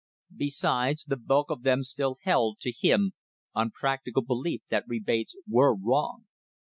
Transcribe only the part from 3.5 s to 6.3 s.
unpractical belief that rebates were wrong.